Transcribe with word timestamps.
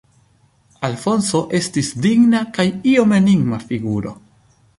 Alfonso 0.87 1.41
estis 1.59 1.91
digna 2.07 2.41
kaj 2.57 2.67
iom 2.95 3.15
enigma 3.19 3.61
figuro. 3.69 4.17